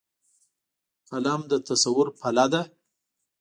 [1.09, 2.61] قلم د تصور پله ده